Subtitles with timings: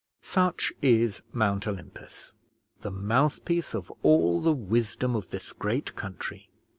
[0.23, 2.33] Such is Mount Olympus,
[2.79, 6.49] the mouthpiece of all the wisdom of this great country.